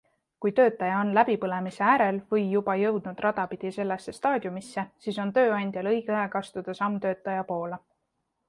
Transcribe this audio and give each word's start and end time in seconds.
Kui 0.43 0.51
töötaja 0.59 1.01
on 1.01 1.09
läbipõlemise 1.17 1.83
äärel 1.89 2.17
või 2.33 2.45
juba 2.53 2.75
jõudnud 2.83 3.21
rada 3.25 3.45
pidi 3.51 3.73
sellesse 3.77 4.15
staadiumisse, 4.21 4.87
siis 5.05 5.23
on 5.27 5.35
tööandjal 5.37 5.91
õige 5.95 6.17
aeg 6.23 6.39
astuda 6.41 6.79
samm 6.83 7.01
töötaja 7.05 7.49
poole. 7.53 7.81